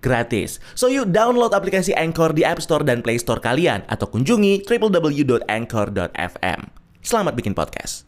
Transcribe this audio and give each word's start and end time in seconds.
gratis. 0.00 0.62
So 0.74 0.88
you 0.90 1.04
download 1.08 1.52
aplikasi 1.52 1.96
Anchor 1.96 2.32
di 2.32 2.44
App 2.44 2.60
Store 2.62 2.82
dan 2.82 3.00
Play 3.00 3.20
Store 3.20 3.40
kalian 3.40 3.84
atau 3.88 4.08
kunjungi 4.08 4.66
www.anchor.fm. 4.66 6.60
Selamat 7.06 7.32
bikin 7.38 7.54
podcast. 7.54 8.06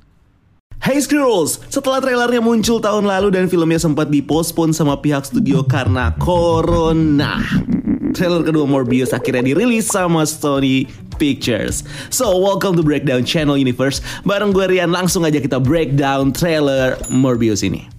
Hey 0.78 1.02
Squirrels, 1.02 1.58
setelah 1.74 1.98
trailernya 1.98 2.38
muncul 2.38 2.78
tahun 2.78 3.02
lalu 3.02 3.34
dan 3.34 3.50
filmnya 3.50 3.82
sempat 3.82 4.14
dipospon 4.14 4.70
sama 4.70 4.94
pihak 4.94 5.26
studio 5.26 5.66
karena 5.66 6.14
Corona. 6.22 7.42
Trailer 8.14 8.46
kedua 8.46 8.62
Morbius 8.62 9.10
akhirnya 9.10 9.42
dirilis 9.42 9.90
sama 9.90 10.22
Sony 10.22 10.86
Pictures. 11.18 11.82
So, 12.14 12.30
welcome 12.38 12.78
to 12.78 12.86
Breakdown 12.86 13.26
Channel 13.26 13.58
Universe. 13.58 13.98
Bareng 14.22 14.54
gue 14.54 14.70
Rian, 14.70 14.94
langsung 14.94 15.26
aja 15.26 15.42
kita 15.42 15.58
breakdown 15.58 16.30
trailer 16.30 16.94
Morbius 17.10 17.66
ini. 17.66 17.97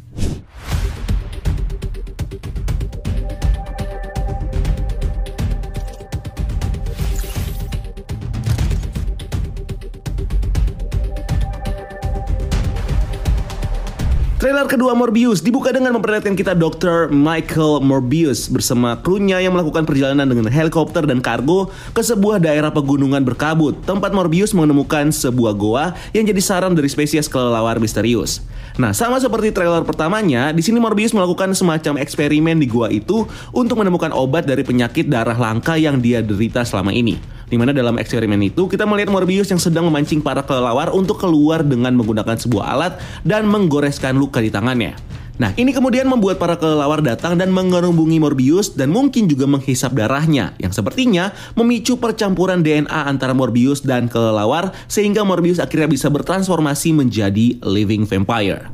Trailer 14.39 14.71
kedua 14.71 14.95
Morbius 14.95 15.43
dibuka 15.43 15.75
dengan 15.75 15.99
memperlihatkan 15.99 16.31
kita 16.31 16.55
Dr. 16.55 17.11
Michael 17.11 17.83
Morbius 17.83 18.47
bersama 18.47 18.95
krunya 18.95 19.35
yang 19.43 19.51
melakukan 19.51 19.83
perjalanan 19.83 20.23
dengan 20.23 20.47
helikopter 20.47 21.03
dan 21.03 21.19
kargo 21.19 21.67
ke 21.91 21.99
sebuah 21.99 22.39
daerah 22.39 22.71
pegunungan 22.71 23.19
berkabut. 23.27 23.75
Tempat 23.83 24.15
Morbius 24.15 24.55
menemukan 24.55 25.11
sebuah 25.11 25.51
goa 25.59 25.91
yang 26.15 26.23
jadi 26.23 26.39
sarang 26.39 26.71
dari 26.71 26.87
spesies 26.87 27.27
kelelawar 27.27 27.83
misterius. 27.83 28.39
Nah, 28.79 28.95
sama 28.95 29.19
seperti 29.19 29.51
trailer 29.51 29.83
pertamanya, 29.83 30.55
di 30.55 30.63
sini 30.63 30.79
Morbius 30.79 31.11
melakukan 31.11 31.51
semacam 31.51 31.99
eksperimen 31.99 32.63
di 32.63 32.67
goa 32.71 32.87
itu 32.87 33.27
untuk 33.51 33.83
menemukan 33.83 34.15
obat 34.15 34.47
dari 34.47 34.63
penyakit 34.63 35.11
darah 35.11 35.35
langka 35.35 35.75
yang 35.75 35.99
dia 35.99 36.23
derita 36.23 36.63
selama 36.63 36.95
ini. 36.95 37.19
Di 37.49 37.57
mana 37.57 37.73
dalam 37.73 37.97
eksperimen 37.97 38.37
itu 38.45 38.69
kita 38.69 38.85
melihat 38.85 39.09
Morbius 39.09 39.49
yang 39.49 39.57
sedang 39.57 39.89
memancing 39.89 40.21
para 40.21 40.45
kelelawar 40.45 40.93
untuk 40.93 41.17
keluar 41.17 41.65
dengan 41.65 41.97
menggunakan 41.97 42.37
sebuah 42.37 42.65
alat 42.77 42.93
dan 43.25 43.49
menggoreskan 43.49 44.13
luka 44.13 44.37
di 44.37 44.53
tangannya. 44.53 44.93
Nah, 45.39 45.55
ini 45.55 45.71
kemudian 45.71 46.03
membuat 46.03 46.35
para 46.35 46.59
kelelawar 46.59 46.99
datang 46.99 47.39
dan 47.39 47.55
mengerubungi 47.55 48.19
Morbius 48.19 48.75
dan 48.75 48.91
mungkin 48.91 49.31
juga 49.31 49.47
menghisap 49.47 49.95
darahnya 49.95 50.51
yang 50.59 50.75
sepertinya 50.75 51.31
memicu 51.55 51.95
percampuran 51.95 52.59
DNA 52.59 53.07
antara 53.07 53.31
Morbius 53.31 53.79
dan 53.79 54.11
kelelawar 54.11 54.75
sehingga 54.91 55.23
Morbius 55.23 55.63
akhirnya 55.63 55.87
bisa 55.87 56.11
bertransformasi 56.11 56.91
menjadi 56.91 57.55
living 57.63 58.03
vampire. 58.03 58.67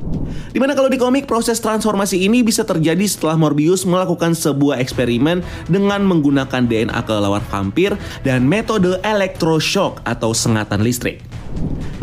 Di 0.50 0.58
mana 0.58 0.74
kalau 0.74 0.90
di 0.90 0.98
komik 0.98 1.30
proses 1.30 1.62
transformasi 1.62 2.26
ini 2.26 2.42
bisa 2.42 2.66
terjadi 2.66 3.06
setelah 3.06 3.38
Morbius 3.38 3.86
melakukan 3.86 4.34
sebuah 4.34 4.82
eksperimen 4.82 5.46
dengan 5.70 6.02
menggunakan 6.02 6.66
DNA 6.66 6.98
kelelawar 7.06 7.46
vampir 7.46 7.94
dan 8.26 8.42
metode 8.42 8.98
elektroshock 9.06 10.02
atau 10.02 10.34
sengatan 10.34 10.82
listrik. 10.82 11.22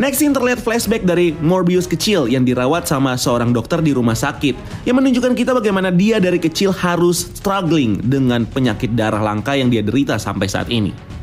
Next 0.01 0.19
scene 0.19 0.33
terlihat 0.33 0.57
flashback 0.57 1.05
dari 1.05 1.37
Morbius 1.37 1.85
kecil 1.85 2.25
yang 2.25 2.41
dirawat 2.41 2.89
sama 2.89 3.13
seorang 3.13 3.53
dokter 3.53 3.77
di 3.77 3.93
rumah 3.93 4.17
sakit 4.17 4.85
yang 4.89 4.97
menunjukkan 4.97 5.37
kita 5.37 5.53
bagaimana 5.53 5.93
dia 5.93 6.17
dari 6.17 6.41
kecil 6.41 6.73
harus 6.73 7.29
struggling 7.37 8.01
dengan 8.01 8.43
penyakit 8.49 8.97
darah 8.97 9.21
langka 9.21 9.53
yang 9.53 9.69
dia 9.69 9.85
derita 9.85 10.17
sampai 10.17 10.49
saat 10.49 10.73
ini. 10.73 11.13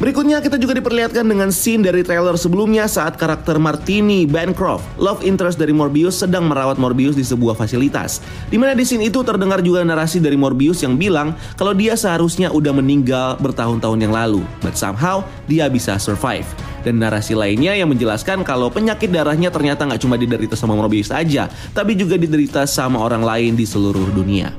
Berikutnya 0.00 0.40
kita 0.40 0.56
juga 0.56 0.72
diperlihatkan 0.80 1.28
dengan 1.28 1.52
scene 1.52 1.84
dari 1.84 2.00
trailer 2.00 2.32
sebelumnya 2.32 2.88
saat 2.88 3.20
karakter 3.20 3.60
Martini 3.60 4.24
Bancroft, 4.24 4.80
love 4.96 5.20
interest 5.20 5.60
dari 5.60 5.76
Morbius 5.76 6.24
sedang 6.24 6.48
merawat 6.48 6.80
Morbius 6.80 7.20
di 7.20 7.24
sebuah 7.24 7.52
fasilitas. 7.52 8.24
Di 8.48 8.56
mana 8.56 8.72
di 8.72 8.88
scene 8.88 9.12
itu 9.12 9.20
terdengar 9.20 9.60
juga 9.60 9.84
narasi 9.84 10.16
dari 10.16 10.40
Morbius 10.40 10.80
yang 10.80 10.96
bilang 10.96 11.36
kalau 11.52 11.76
dia 11.76 12.00
seharusnya 12.00 12.48
udah 12.48 12.72
meninggal 12.72 13.36
bertahun-tahun 13.44 14.00
yang 14.00 14.16
lalu, 14.16 14.40
but 14.64 14.72
somehow 14.72 15.20
dia 15.44 15.68
bisa 15.68 16.00
survive. 16.00 16.48
Dan 16.80 16.98
narasi 16.98 17.36
lainnya 17.36 17.76
yang 17.76 17.92
menjelaskan 17.92 18.40
kalau 18.42 18.72
penyakit 18.72 19.12
darahnya 19.12 19.52
ternyata 19.52 19.84
nggak 19.84 20.00
cuma 20.00 20.16
diderita 20.16 20.56
sama 20.56 20.72
Morbius 20.74 21.12
aja, 21.12 21.46
tapi 21.76 21.92
juga 21.92 22.16
diderita 22.16 22.64
sama 22.64 23.00
orang 23.04 23.20
lain 23.20 23.52
di 23.54 23.68
seluruh 23.68 24.08
dunia. 24.10 24.52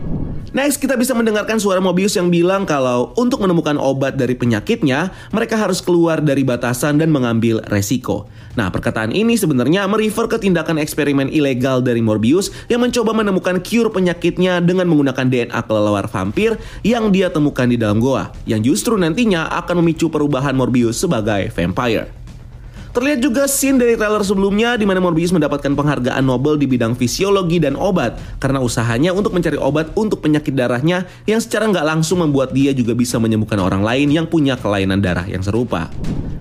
Next, 0.51 0.81
kita 0.81 0.97
bisa 0.97 1.13
mendengarkan 1.13 1.61
suara 1.61 1.77
Mobius 1.77 2.17
yang 2.17 2.33
bilang 2.33 2.65
kalau 2.65 3.13
untuk 3.15 3.39
menemukan 3.45 3.77
obat 3.77 4.17
dari 4.17 4.33
penyakitnya, 4.33 5.13
mereka 5.31 5.55
harus 5.55 5.79
keluar 5.79 6.19
dari 6.19 6.41
batasan 6.41 6.97
dan 6.97 7.13
mengambil 7.13 7.61
resiko. 7.69 8.27
Nah, 8.59 8.67
perkataan 8.67 9.15
ini 9.15 9.39
sebenarnya 9.39 9.87
merefer 9.87 10.27
ke 10.27 10.37
tindakan 10.41 10.75
eksperimen 10.81 11.31
ilegal 11.31 11.79
dari 11.79 12.03
Morbius 12.03 12.51
yang 12.67 12.83
mencoba 12.83 13.15
menemukan 13.15 13.63
cure 13.63 13.93
penyakitnya 13.93 14.59
dengan 14.59 14.91
menggunakan 14.91 15.23
DNA 15.23 15.59
kelelawar 15.63 16.11
vampir 16.11 16.59
yang 16.83 17.15
dia 17.15 17.31
temukan 17.31 17.69
di 17.69 17.79
dalam 17.79 18.03
goa, 18.03 18.35
yang 18.43 18.59
justru 18.59 18.99
nantinya 18.99 19.47
akan 19.63 19.79
memicu 19.79 20.11
perubahan 20.11 20.51
Morbius 20.51 20.99
sebagai 20.99 21.47
vampire. 21.55 22.20
Terlihat 22.91 23.23
juga 23.23 23.47
scene 23.47 23.79
dari 23.79 23.95
trailer 23.95 24.19
sebelumnya 24.19 24.75
di 24.75 24.83
mana 24.83 24.99
Morbius 24.99 25.31
mendapatkan 25.31 25.71
penghargaan 25.71 26.27
Nobel 26.27 26.59
di 26.59 26.67
bidang 26.67 26.91
fisiologi 26.91 27.55
dan 27.55 27.79
obat 27.79 28.19
karena 28.43 28.59
usahanya 28.59 29.15
untuk 29.15 29.31
mencari 29.31 29.55
obat 29.55 29.95
untuk 29.95 30.19
penyakit 30.19 30.51
darahnya 30.51 31.07
yang 31.23 31.39
secara 31.39 31.71
nggak 31.71 31.87
langsung 31.87 32.19
membuat 32.19 32.51
dia 32.51 32.75
juga 32.75 32.91
bisa 32.91 33.15
menyembuhkan 33.15 33.63
orang 33.63 33.79
lain 33.79 34.11
yang 34.11 34.27
punya 34.27 34.59
kelainan 34.59 34.99
darah 34.99 35.23
yang 35.23 35.39
serupa. 35.39 35.87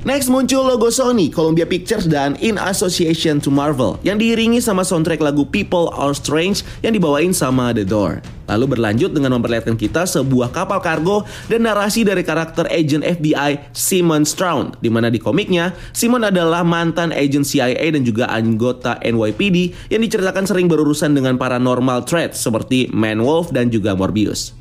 Next 0.03 0.27
muncul 0.27 0.67
logo 0.67 0.91
Sony, 0.91 1.31
Columbia 1.31 1.71
Pictures 1.71 2.11
dan 2.11 2.35
In 2.43 2.59
Association 2.59 3.39
to 3.39 3.55
Marvel 3.55 4.03
yang 4.03 4.19
diiringi 4.19 4.59
sama 4.59 4.83
soundtrack 4.83 5.23
lagu 5.23 5.47
People 5.47 5.95
Are 5.95 6.17
Strange 6.19 6.67
yang 6.83 6.99
dibawain 6.99 7.31
sama 7.31 7.71
The 7.71 7.87
Door. 7.87 8.40
Lalu 8.51 8.75
berlanjut 8.75 9.15
dengan 9.15 9.39
memperlihatkan 9.39 9.79
kita 9.79 10.11
sebuah 10.11 10.51
kapal 10.51 10.83
kargo 10.83 11.23
dan 11.47 11.63
narasi 11.63 12.03
dari 12.03 12.27
karakter 12.27 12.67
agent 12.67 13.07
FBI 13.07 13.71
Simon 13.71 14.27
Strawn, 14.27 14.75
di 14.83 14.91
mana 14.91 15.07
di 15.07 15.23
komiknya 15.23 15.71
Simon 15.95 16.27
adalah 16.27 16.67
mantan 16.67 17.15
agent 17.15 17.47
CIA 17.47 17.95
dan 17.95 18.03
juga 18.03 18.27
anggota 18.27 18.99
NYPD 18.99 19.91
yang 19.95 20.03
diceritakan 20.03 20.51
sering 20.51 20.67
berurusan 20.67 21.15
dengan 21.15 21.39
paranormal 21.39 22.03
threats 22.11 22.43
seperti 22.43 22.91
Man 22.91 23.23
Wolf 23.23 23.55
dan 23.55 23.71
juga 23.71 23.95
Morbius. 23.95 24.59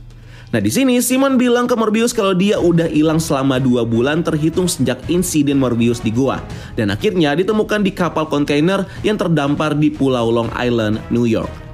Nah 0.50 0.58
di 0.58 0.74
sini 0.74 0.98
Simon 0.98 1.38
bilang 1.38 1.70
ke 1.70 1.78
Morbius 1.78 2.10
kalau 2.10 2.34
dia 2.34 2.58
udah 2.58 2.90
hilang 2.90 3.22
selama 3.22 3.62
dua 3.62 3.86
bulan 3.86 4.26
terhitung 4.26 4.66
sejak 4.66 4.98
insiden 5.06 5.62
Morbius 5.62 6.02
di 6.02 6.10
gua 6.10 6.42
dan 6.74 6.90
akhirnya 6.90 7.38
ditemukan 7.38 7.86
di 7.86 7.94
kapal 7.94 8.26
kontainer 8.26 8.82
yang 9.06 9.14
terdampar 9.14 9.78
di 9.78 9.94
Pulau 9.94 10.34
Long 10.34 10.50
Island, 10.58 10.98
New 11.14 11.30
York. 11.30 11.69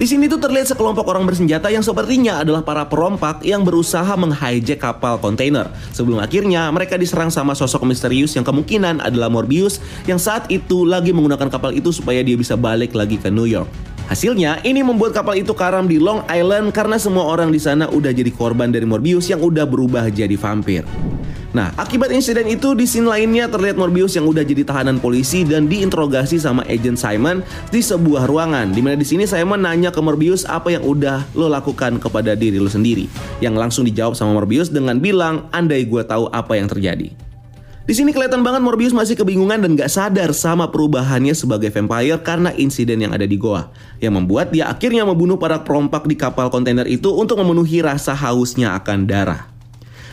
Di 0.00 0.08
sini 0.08 0.32
tuh 0.32 0.40
terlihat 0.40 0.64
sekelompok 0.64 1.04
orang 1.12 1.28
bersenjata 1.28 1.68
yang 1.68 1.84
sepertinya 1.84 2.40
adalah 2.40 2.64
para 2.64 2.88
perompak 2.88 3.44
yang 3.44 3.60
berusaha 3.60 4.08
menghijack 4.16 4.80
kapal 4.80 5.20
kontainer. 5.20 5.68
Sebelum 5.92 6.24
akhirnya 6.24 6.72
mereka 6.72 6.96
diserang 6.96 7.28
sama 7.28 7.52
sosok 7.52 7.84
misterius 7.84 8.32
yang 8.32 8.40
kemungkinan 8.40 9.04
adalah 9.04 9.28
Morbius 9.28 9.76
yang 10.08 10.16
saat 10.16 10.48
itu 10.48 10.88
lagi 10.88 11.12
menggunakan 11.12 11.52
kapal 11.52 11.76
itu 11.76 11.92
supaya 11.92 12.24
dia 12.24 12.32
bisa 12.32 12.56
balik 12.56 12.96
lagi 12.96 13.20
ke 13.20 13.28
New 13.28 13.44
York. 13.44 13.68
Hasilnya, 14.08 14.64
ini 14.64 14.80
membuat 14.80 15.12
kapal 15.12 15.36
itu 15.36 15.52
karam 15.52 15.84
di 15.84 16.00
Long 16.00 16.24
Island 16.32 16.72
karena 16.72 16.96
semua 16.96 17.28
orang 17.28 17.52
di 17.52 17.60
sana 17.60 17.84
udah 17.92 18.16
jadi 18.16 18.32
korban 18.32 18.72
dari 18.72 18.88
Morbius 18.88 19.28
yang 19.28 19.44
udah 19.44 19.68
berubah 19.68 20.08
jadi 20.08 20.34
vampir. 20.40 20.80
Nah, 21.50 21.74
akibat 21.74 22.14
insiden 22.14 22.46
itu 22.46 22.78
di 22.78 22.86
scene 22.86 23.10
lainnya 23.10 23.50
terlihat 23.50 23.74
Morbius 23.74 24.14
yang 24.14 24.30
udah 24.30 24.46
jadi 24.46 24.62
tahanan 24.62 25.02
polisi 25.02 25.42
dan 25.42 25.66
diinterogasi 25.66 26.38
sama 26.38 26.62
agent 26.70 26.94
Simon 26.94 27.42
di 27.74 27.82
sebuah 27.82 28.30
ruangan. 28.30 28.70
Di 28.70 28.78
mana 28.78 28.94
di 28.94 29.02
sini 29.02 29.26
Simon 29.26 29.66
nanya 29.66 29.90
ke 29.90 29.98
Morbius 29.98 30.46
apa 30.46 30.70
yang 30.70 30.86
udah 30.86 31.26
lo 31.34 31.50
lakukan 31.50 31.98
kepada 31.98 32.38
diri 32.38 32.62
lo 32.62 32.70
sendiri. 32.70 33.10
Yang 33.42 33.54
langsung 33.58 33.82
dijawab 33.82 34.14
sama 34.14 34.38
Morbius 34.38 34.70
dengan 34.70 35.02
bilang, 35.02 35.50
andai 35.50 35.82
gue 35.90 36.06
tahu 36.06 36.30
apa 36.30 36.54
yang 36.54 36.70
terjadi. 36.70 37.10
Di 37.82 37.98
sini 37.98 38.14
kelihatan 38.14 38.46
banget 38.46 38.62
Morbius 38.62 38.94
masih 38.94 39.18
kebingungan 39.18 39.58
dan 39.58 39.74
gak 39.74 39.90
sadar 39.90 40.30
sama 40.30 40.70
perubahannya 40.70 41.34
sebagai 41.34 41.74
vampire 41.74 42.22
karena 42.22 42.54
insiden 42.54 43.02
yang 43.02 43.10
ada 43.10 43.26
di 43.26 43.34
goa. 43.34 43.74
Yang 43.98 44.22
membuat 44.22 44.54
dia 44.54 44.70
akhirnya 44.70 45.02
membunuh 45.02 45.34
para 45.34 45.58
perompak 45.66 46.06
di 46.06 46.14
kapal 46.14 46.46
kontainer 46.54 46.86
itu 46.86 47.10
untuk 47.10 47.42
memenuhi 47.42 47.82
rasa 47.82 48.14
hausnya 48.14 48.78
akan 48.78 49.10
darah. 49.10 49.49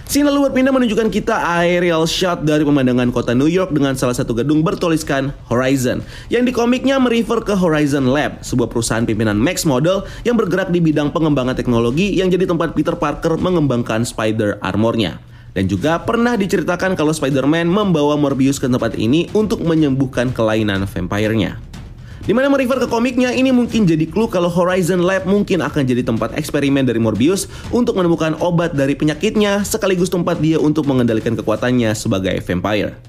Scene 0.08 0.24
lalu 0.24 0.48
berpindah 0.48 0.72
menunjukkan 0.72 1.12
kita 1.12 1.36
aerial 1.60 2.08
shot 2.08 2.48
dari 2.48 2.64
pemandangan 2.64 3.12
kota 3.12 3.36
New 3.36 3.52
York 3.52 3.76
dengan 3.76 3.92
salah 3.92 4.16
satu 4.16 4.32
gedung 4.32 4.64
bertuliskan 4.64 5.36
Horizon. 5.52 6.00
Yang 6.32 6.44
di 6.48 6.52
komiknya 6.56 6.96
merefer 6.96 7.44
ke 7.44 7.52
Horizon 7.52 8.08
Lab, 8.08 8.40
sebuah 8.40 8.72
perusahaan 8.72 9.04
pimpinan 9.04 9.36
Max 9.36 9.68
Model 9.68 10.08
yang 10.24 10.40
bergerak 10.40 10.72
di 10.72 10.80
bidang 10.80 11.12
pengembangan 11.12 11.60
teknologi 11.60 12.16
yang 12.16 12.32
jadi 12.32 12.48
tempat 12.48 12.72
Peter 12.72 12.96
Parker 12.96 13.36
mengembangkan 13.36 14.08
spider 14.08 14.56
armornya. 14.64 15.20
Dan 15.52 15.68
juga 15.68 16.00
pernah 16.00 16.40
diceritakan 16.40 16.96
kalau 16.96 17.12
Spider-Man 17.12 17.68
membawa 17.68 18.16
Morbius 18.16 18.64
ke 18.64 18.72
tempat 18.72 18.96
ini 18.96 19.28
untuk 19.36 19.60
menyembuhkan 19.60 20.32
kelainan 20.32 20.88
vampire-nya. 20.88 21.60
Di 22.28 22.36
mana 22.36 22.52
merefer 22.52 22.76
ke 22.76 22.92
komiknya, 22.92 23.32
ini 23.32 23.56
mungkin 23.56 23.88
jadi 23.88 24.04
clue 24.04 24.28
kalau 24.28 24.52
Horizon 24.52 25.00
Lab 25.00 25.24
mungkin 25.24 25.64
akan 25.64 25.88
jadi 25.88 26.04
tempat 26.04 26.36
eksperimen 26.36 26.84
dari 26.84 27.00
Morbius 27.00 27.48
untuk 27.72 27.96
menemukan 27.96 28.36
obat 28.44 28.76
dari 28.76 29.00
penyakitnya 29.00 29.64
sekaligus 29.64 30.12
tempat 30.12 30.44
dia 30.44 30.60
untuk 30.60 30.92
mengendalikan 30.92 31.40
kekuatannya 31.40 31.96
sebagai 31.96 32.36
vampire. 32.44 33.00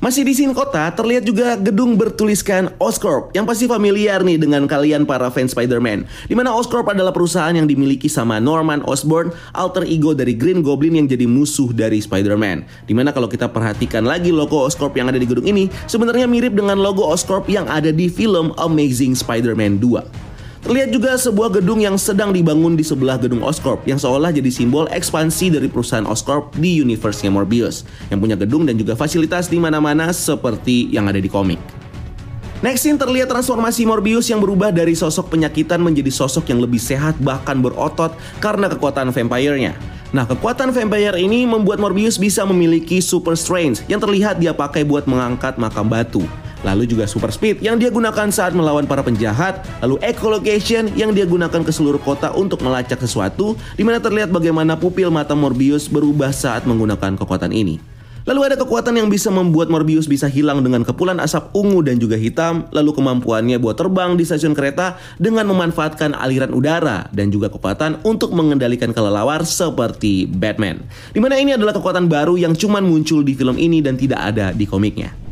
Masih 0.00 0.24
di 0.24 0.32
scene 0.32 0.56
kota, 0.56 0.88
terlihat 0.96 1.28
juga 1.28 1.60
gedung 1.60 1.92
bertuliskan 1.92 2.72
Oscorp 2.80 3.36
yang 3.36 3.44
pasti 3.44 3.68
familiar 3.68 4.24
nih 4.24 4.40
dengan 4.40 4.64
kalian 4.64 5.04
para 5.04 5.28
fans 5.28 5.52
Spider-Man. 5.52 6.08
Di 6.24 6.32
mana 6.32 6.56
Oscorp 6.56 6.88
adalah 6.88 7.12
perusahaan 7.12 7.52
yang 7.52 7.68
dimiliki 7.68 8.08
sama 8.08 8.40
Norman 8.40 8.80
Osborn, 8.88 9.28
alter 9.52 9.84
ego 9.84 10.16
dari 10.16 10.32
Green 10.32 10.64
Goblin 10.64 10.96
yang 10.96 11.04
jadi 11.04 11.28
musuh 11.28 11.76
dari 11.76 12.00
Spider-Man. 12.00 12.64
Di 12.88 12.96
mana 12.96 13.12
kalau 13.12 13.28
kita 13.28 13.52
perhatikan 13.52 14.08
lagi 14.08 14.32
logo 14.32 14.64
Oscorp 14.64 14.96
yang 14.96 15.12
ada 15.12 15.20
di 15.20 15.28
gedung 15.28 15.44
ini, 15.44 15.68
sebenarnya 15.84 16.24
mirip 16.24 16.56
dengan 16.56 16.80
logo 16.80 17.04
Oscorp 17.04 17.52
yang 17.52 17.68
ada 17.68 17.92
di 17.92 18.08
film 18.08 18.56
Amazing 18.56 19.12
Spider-Man 19.12 19.84
2. 19.84 20.29
Terlihat 20.60 20.92
juga 20.92 21.16
sebuah 21.16 21.56
gedung 21.56 21.80
yang 21.80 21.96
sedang 21.96 22.36
dibangun 22.36 22.76
di 22.76 22.84
sebelah 22.84 23.16
gedung 23.16 23.40
Oscorp 23.40 23.80
yang 23.88 23.96
seolah 23.96 24.28
jadi 24.28 24.52
simbol 24.52 24.84
ekspansi 24.92 25.56
dari 25.56 25.72
perusahaan 25.72 26.04
Oscorp 26.04 26.52
di 26.60 26.84
universe-nya 26.84 27.32
Morbius 27.32 27.88
yang 28.12 28.20
punya 28.20 28.36
gedung 28.36 28.68
dan 28.68 28.76
juga 28.76 28.92
fasilitas 28.92 29.48
di 29.48 29.56
mana-mana 29.56 30.12
seperti 30.12 30.92
yang 30.92 31.08
ada 31.08 31.16
di 31.16 31.32
komik. 31.32 31.56
Next 32.60 32.84
scene 32.84 33.00
terlihat 33.00 33.32
transformasi 33.32 33.88
Morbius 33.88 34.28
yang 34.28 34.44
berubah 34.44 34.68
dari 34.68 34.92
sosok 34.92 35.32
penyakitan 35.32 35.80
menjadi 35.80 36.12
sosok 36.12 36.52
yang 36.52 36.60
lebih 36.60 36.76
sehat 36.76 37.16
bahkan 37.24 37.56
berotot 37.56 38.12
karena 38.36 38.68
kekuatan 38.68 39.16
vampire-nya. 39.16 39.72
Nah, 40.12 40.28
kekuatan 40.28 40.68
vampire 40.68 41.16
ini 41.16 41.48
membuat 41.48 41.80
Morbius 41.80 42.20
bisa 42.20 42.44
memiliki 42.44 43.00
super 43.00 43.32
strength 43.32 43.80
yang 43.88 43.96
terlihat 43.96 44.36
dia 44.36 44.52
pakai 44.52 44.84
buat 44.84 45.08
mengangkat 45.08 45.56
makam 45.56 45.88
batu. 45.88 46.20
Lalu 46.60 46.84
juga 46.84 47.08
super 47.08 47.32
speed 47.32 47.64
yang 47.64 47.80
dia 47.80 47.88
gunakan 47.88 48.28
saat 48.28 48.52
melawan 48.52 48.84
para 48.84 49.00
penjahat, 49.00 49.64
lalu 49.80 49.96
echolocation 50.04 50.92
yang 50.92 51.16
dia 51.16 51.24
gunakan 51.24 51.64
ke 51.64 51.72
seluruh 51.72 52.00
kota 52.00 52.32
untuk 52.36 52.60
melacak 52.60 53.00
sesuatu, 53.00 53.56
di 53.76 53.82
mana 53.84 53.96
terlihat 53.96 54.28
bagaimana 54.28 54.76
pupil 54.76 55.08
mata 55.08 55.32
Morbius 55.32 55.88
berubah 55.88 56.32
saat 56.34 56.68
menggunakan 56.68 57.16
kekuatan 57.16 57.52
ini. 57.56 58.00
Lalu 58.28 58.52
ada 58.52 58.56
kekuatan 58.60 58.92
yang 59.00 59.08
bisa 59.08 59.32
membuat 59.32 59.72
Morbius 59.72 60.04
bisa 60.04 60.28
hilang 60.28 60.60
dengan 60.60 60.84
kepulan 60.84 61.16
asap 61.24 61.56
ungu 61.56 61.80
dan 61.80 61.96
juga 61.96 62.20
hitam, 62.20 62.68
lalu 62.68 62.92
kemampuannya 62.92 63.56
buat 63.56 63.80
terbang 63.80 64.12
di 64.12 64.28
stasiun 64.28 64.52
kereta 64.52 65.00
dengan 65.16 65.48
memanfaatkan 65.48 66.12
aliran 66.12 66.52
udara 66.52 67.08
dan 67.16 67.32
juga 67.32 67.48
kekuatan 67.48 68.04
untuk 68.04 68.36
mengendalikan 68.36 68.92
kelelawar 68.92 69.40
seperti 69.48 70.28
Batman. 70.28 70.84
Di 71.16 71.18
mana 71.18 71.40
ini 71.40 71.56
adalah 71.56 71.72
kekuatan 71.72 72.12
baru 72.12 72.36
yang 72.36 72.52
cuman 72.52 72.84
muncul 72.84 73.24
di 73.24 73.32
film 73.32 73.56
ini 73.56 73.80
dan 73.80 73.96
tidak 73.96 74.20
ada 74.20 74.52
di 74.52 74.68
komiknya. 74.68 75.29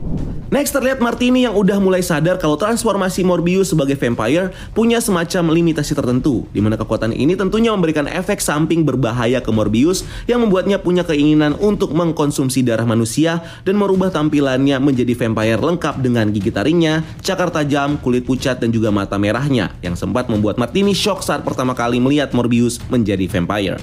Next 0.49 0.73
terlihat 0.73 1.05
Martini 1.05 1.45
yang 1.45 1.53
udah 1.53 1.77
mulai 1.77 2.01
sadar 2.01 2.41
kalau 2.41 2.57
transformasi 2.57 3.21
Morbius 3.21 3.69
sebagai 3.69 4.01
vampire 4.01 4.49
punya 4.73 4.97
semacam 4.97 5.53
limitasi 5.53 5.93
tertentu, 5.93 6.49
di 6.57 6.65
mana 6.65 6.81
kekuatan 6.81 7.13
ini 7.13 7.37
tentunya 7.37 7.69
memberikan 7.77 8.09
efek 8.09 8.41
samping 8.41 8.81
berbahaya 8.81 9.45
ke 9.45 9.53
Morbius 9.53 10.09
yang 10.25 10.41
membuatnya 10.41 10.81
punya 10.81 11.05
keinginan 11.05 11.53
untuk 11.61 11.93
mengkonsumsi 11.93 12.65
darah 12.65 12.89
manusia 12.89 13.45
dan 13.69 13.77
merubah 13.77 14.09
tampilannya 14.09 14.81
menjadi 14.81 15.13
vampire 15.13 15.61
lengkap 15.61 16.01
dengan 16.01 16.33
gigi 16.33 16.49
taringnya, 16.49 17.05
cakar 17.21 17.53
tajam, 17.53 18.01
kulit 18.01 18.25
pucat 18.25 18.57
dan 18.57 18.73
juga 18.73 18.89
mata 18.89 19.21
merahnya 19.21 19.77
yang 19.85 20.01
sempat 20.01 20.33
membuat 20.33 20.57
Martini 20.57 20.97
shock 20.97 21.21
saat 21.21 21.45
pertama 21.45 21.77
kali 21.77 22.01
melihat 22.01 22.33
Morbius 22.33 22.81
menjadi 22.89 23.29
vampire. 23.29 23.77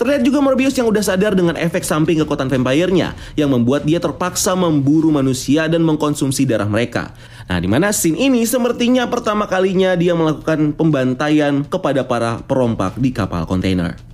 Terlihat 0.00 0.24
juga 0.24 0.40
Morbius 0.40 0.72
yang 0.80 0.88
udah 0.88 1.04
sadar 1.04 1.36
dengan 1.36 1.60
efek 1.60 1.84
samping 1.84 2.24
kekuatan 2.24 2.48
vampire-nya 2.48 3.12
yang 3.36 3.52
membuat 3.52 3.84
dia 3.84 4.00
terpaksa 4.00 4.56
memburu 4.56 5.12
manusia 5.12 5.68
dan 5.68 5.84
mengkonsumsi 5.84 6.48
darah 6.48 6.64
mereka. 6.64 7.12
Nah, 7.44 7.60
di 7.60 7.68
mana 7.68 7.92
scene 7.92 8.16
ini 8.16 8.48
sepertinya 8.48 9.04
pertama 9.12 9.44
kalinya 9.44 9.92
dia 10.00 10.16
melakukan 10.16 10.72
pembantaian 10.72 11.68
kepada 11.68 12.08
para 12.08 12.40
perompak 12.40 12.96
di 12.96 13.12
kapal 13.12 13.44
kontainer. 13.44 14.09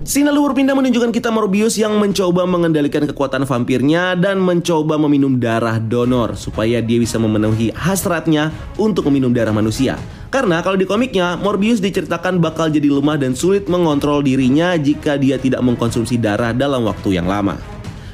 Scene 0.00 0.26
lalu 0.26 0.50
berpindah 0.50 0.74
menunjukkan 0.74 1.14
kita 1.14 1.30
Morbius 1.30 1.78
yang 1.78 1.94
mencoba 2.00 2.42
mengendalikan 2.42 3.06
kekuatan 3.06 3.46
vampirnya 3.46 4.18
dan 4.18 4.42
mencoba 4.42 4.98
meminum 4.98 5.38
darah 5.38 5.78
donor 5.78 6.34
supaya 6.34 6.82
dia 6.82 6.98
bisa 6.98 7.20
memenuhi 7.20 7.70
hasratnya 7.76 8.50
untuk 8.74 9.06
meminum 9.06 9.30
darah 9.30 9.54
manusia. 9.54 10.00
Karena 10.30 10.66
kalau 10.66 10.74
di 10.74 10.86
komiknya, 10.86 11.38
Morbius 11.38 11.78
diceritakan 11.78 12.42
bakal 12.42 12.74
jadi 12.74 12.90
lemah 12.90 13.22
dan 13.22 13.38
sulit 13.38 13.70
mengontrol 13.70 14.22
dirinya 14.26 14.74
jika 14.74 15.14
dia 15.14 15.38
tidak 15.38 15.62
mengkonsumsi 15.62 16.18
darah 16.18 16.50
dalam 16.50 16.86
waktu 16.86 17.18
yang 17.18 17.30
lama. 17.30 17.69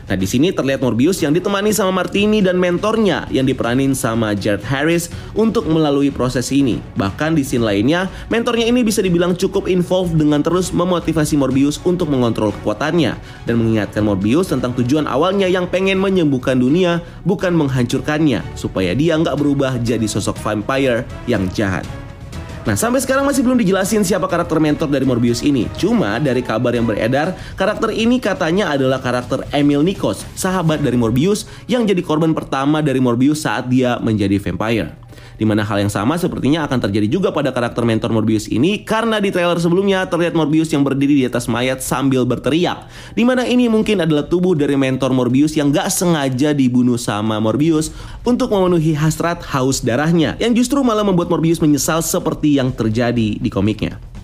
Nah 0.07 0.15
di 0.15 0.27
sini 0.27 0.55
terlihat 0.55 0.79
Morbius 0.87 1.19
yang 1.19 1.35
ditemani 1.35 1.75
sama 1.75 1.91
Martini 1.91 2.39
dan 2.39 2.63
mentornya 2.63 3.27
yang 3.35 3.43
diperanin 3.43 3.91
sama 3.91 4.39
Jared 4.39 4.63
Harris 4.63 5.11
untuk 5.35 5.67
melalui 5.67 6.15
proses 6.15 6.55
ini. 6.55 6.79
Bahkan 6.95 7.35
di 7.35 7.43
scene 7.43 7.67
lainnya, 7.67 8.07
mentornya 8.31 8.71
ini 8.71 8.87
bisa 8.87 9.03
dibilang 9.03 9.35
cukup 9.35 9.67
involved 9.67 10.15
dengan 10.15 10.47
terus 10.47 10.71
memotivasi 10.71 11.35
Morbius 11.35 11.83
untuk 11.83 12.07
mengontrol 12.07 12.55
kekuatannya 12.55 13.19
dan 13.51 13.55
mengingatkan 13.59 14.07
Morbius 14.07 14.55
tentang 14.55 14.79
tujuan 14.79 15.11
awalnya 15.11 15.51
yang 15.51 15.67
pengen 15.67 15.99
menyembuhkan 15.99 16.55
dunia 16.55 17.03
bukan 17.27 17.51
menghancurkannya 17.59 18.47
supaya 18.55 18.95
dia 18.95 19.19
nggak 19.19 19.35
berubah 19.35 19.83
jadi 19.83 20.07
sosok 20.07 20.39
vampire 20.39 21.03
yang 21.27 21.51
jahat. 21.51 22.06
Nah, 22.67 22.75
sampai 22.75 22.99
sekarang 22.99 23.23
masih 23.23 23.47
belum 23.47 23.63
dijelasin 23.63 24.03
siapa 24.03 24.27
karakter 24.27 24.59
mentor 24.59 24.91
dari 24.91 25.07
Morbius 25.07 25.39
ini. 25.47 25.71
Cuma 25.79 26.19
dari 26.19 26.43
kabar 26.43 26.75
yang 26.75 26.83
beredar, 26.83 27.39
karakter 27.55 27.95
ini 27.95 28.19
katanya 28.19 28.75
adalah 28.75 28.99
karakter 28.99 29.47
Emil 29.55 29.87
Nikos, 29.87 30.27
sahabat 30.35 30.83
dari 30.83 30.99
Morbius 30.99 31.47
yang 31.71 31.87
jadi 31.87 32.03
korban 32.03 32.35
pertama 32.35 32.83
dari 32.83 32.99
Morbius 32.99 33.47
saat 33.47 33.71
dia 33.71 34.03
menjadi 34.03 34.43
vampire. 34.43 35.06
Di 35.37 35.45
mana 35.45 35.63
hal 35.63 35.85
yang 35.85 35.93
sama 35.93 36.17
sepertinya 36.17 36.65
akan 36.65 36.81
terjadi 36.89 37.07
juga 37.13 37.29
pada 37.31 37.53
karakter 37.53 37.85
mentor 37.85 38.11
Morbius 38.11 38.49
ini 38.49 38.83
karena 38.83 39.21
di 39.21 39.29
trailer 39.29 39.61
sebelumnya 39.61 40.09
terlihat 40.09 40.33
Morbius 40.33 40.73
yang 40.73 40.83
berdiri 40.83 41.21
di 41.21 41.25
atas 41.29 41.47
mayat 41.47 41.85
sambil 41.85 42.25
berteriak. 42.25 42.89
Di 43.13 43.23
mana 43.23 43.45
ini 43.45 43.69
mungkin 43.69 44.01
adalah 44.01 44.25
tubuh 44.25 44.57
dari 44.57 44.75
mentor 44.75 45.13
Morbius 45.13 45.53
yang 45.55 45.69
gak 45.69 45.93
sengaja 45.93 46.57
dibunuh 46.57 46.97
sama 46.97 47.37
Morbius 47.37 47.93
untuk 48.25 48.49
memenuhi 48.51 48.97
hasrat 48.97 49.45
haus 49.53 49.85
darahnya 49.85 50.35
yang 50.41 50.57
justru 50.57 50.81
malah 50.81 51.05
membuat 51.05 51.29
Morbius 51.29 51.61
menyesal 51.61 52.01
seperti 52.01 52.57
yang 52.57 52.73
terjadi 52.73 53.37
di 53.37 53.51
komiknya. 53.53 54.16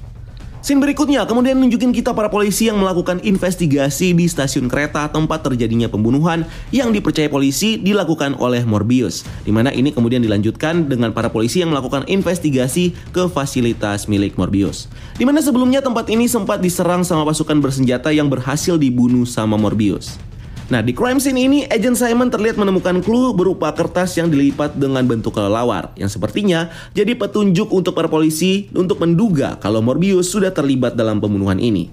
Scene 0.63 0.79
berikutnya 0.79 1.27
kemudian 1.27 1.59
nunjukin 1.59 1.91
kita 1.91 2.15
para 2.15 2.31
polisi 2.31 2.71
yang 2.71 2.79
melakukan 2.79 3.19
investigasi 3.27 4.15
di 4.15 4.31
stasiun 4.31 4.71
kereta 4.71 5.11
tempat 5.11 5.43
terjadinya 5.43 5.91
pembunuhan 5.91 6.47
yang 6.71 6.95
dipercaya 6.95 7.27
polisi 7.27 7.83
dilakukan 7.83 8.39
oleh 8.39 8.63
Morbius. 8.63 9.27
Di 9.43 9.51
mana 9.51 9.75
ini 9.75 9.91
kemudian 9.91 10.23
dilanjutkan 10.23 10.87
dengan 10.87 11.11
para 11.11 11.35
polisi 11.35 11.67
yang 11.67 11.75
melakukan 11.75 12.07
investigasi 12.07 12.95
ke 13.11 13.27
fasilitas 13.27 14.07
milik 14.07 14.39
Morbius. 14.39 14.87
Di 15.19 15.27
mana 15.27 15.43
sebelumnya 15.43 15.83
tempat 15.83 16.07
ini 16.07 16.31
sempat 16.31 16.63
diserang 16.63 17.03
sama 17.03 17.27
pasukan 17.27 17.59
bersenjata 17.59 18.15
yang 18.15 18.31
berhasil 18.31 18.79
dibunuh 18.79 19.27
sama 19.27 19.59
Morbius. 19.59 20.15
Nah, 20.73 20.81
di 20.81 20.97
crime 20.97 21.21
scene 21.21 21.37
ini, 21.37 21.69
Agent 21.69 22.01
Simon 22.01 22.33
terlihat 22.33 22.57
menemukan 22.57 23.05
clue 23.05 23.37
berupa 23.37 23.77
kertas 23.77 24.17
yang 24.17 24.33
dilipat 24.33 24.73
dengan 24.73 25.05
bentuk 25.05 25.37
kelelawar, 25.37 25.93
yang 26.01 26.09
sepertinya 26.09 26.73
jadi 26.97 27.13
petunjuk 27.13 27.69
untuk 27.69 27.93
para 27.93 28.09
polisi 28.09 28.73
untuk 28.73 28.97
menduga 29.05 29.61
kalau 29.61 29.85
Morbius 29.85 30.33
sudah 30.33 30.49
terlibat 30.49 30.97
dalam 30.97 31.21
pembunuhan 31.21 31.61
ini. 31.61 31.93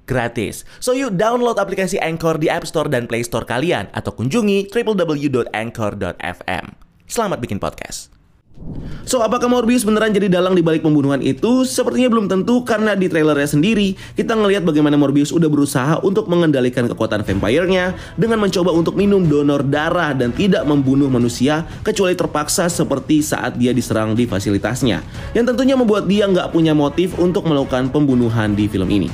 gratis. 0.11 0.67
So 0.83 0.91
you 0.91 1.07
download 1.07 1.55
aplikasi 1.55 1.95
Anchor 2.03 2.35
di 2.35 2.51
App 2.51 2.67
Store 2.67 2.91
dan 2.91 3.07
Play 3.07 3.23
Store 3.23 3.47
kalian 3.47 3.87
atau 3.95 4.11
kunjungi 4.11 4.67
www.anchor.fm. 4.67 6.65
Selamat 7.07 7.39
bikin 7.39 7.63
podcast. 7.63 8.11
So, 9.01 9.19
apakah 9.25 9.49
Morbius 9.49 9.81
beneran 9.81 10.13
jadi 10.13 10.29
dalang 10.29 10.53
di 10.53 10.61
balik 10.61 10.85
pembunuhan 10.85 11.19
itu? 11.19 11.65
Sepertinya 11.65 12.07
belum 12.13 12.29
tentu 12.29 12.61
karena 12.61 12.93
di 12.93 13.09
trailernya 13.09 13.49
sendiri 13.49 13.97
kita 14.13 14.37
ngelihat 14.37 14.61
bagaimana 14.61 14.95
Morbius 14.95 15.33
udah 15.33 15.49
berusaha 15.49 15.97
untuk 16.05 16.29
mengendalikan 16.29 16.85
kekuatan 16.85 17.25
vampire-nya 17.25 17.97
dengan 18.15 18.37
mencoba 18.39 18.69
untuk 18.71 18.93
minum 18.93 19.25
donor 19.25 19.65
darah 19.65 20.13
dan 20.13 20.29
tidak 20.31 20.63
membunuh 20.63 21.09
manusia 21.09 21.65
kecuali 21.81 22.13
terpaksa 22.13 22.69
seperti 22.69 23.25
saat 23.25 23.57
dia 23.57 23.73
diserang 23.73 24.13
di 24.13 24.29
fasilitasnya. 24.29 25.01
Yang 25.33 25.45
tentunya 25.51 25.75
membuat 25.75 26.05
dia 26.05 26.29
nggak 26.29 26.53
punya 26.53 26.77
motif 26.77 27.17
untuk 27.17 27.49
melakukan 27.49 27.89
pembunuhan 27.89 28.53
di 28.53 28.69
film 28.69 28.87
ini. 28.87 29.09